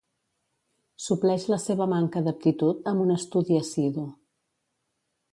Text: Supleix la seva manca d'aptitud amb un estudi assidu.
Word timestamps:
Supleix 1.07 1.43
la 1.53 1.59
seva 1.63 1.85
manca 1.91 2.23
d'aptitud 2.27 2.89
amb 2.91 3.03
un 3.03 3.11
estudi 3.17 3.59
assidu. 3.65 4.07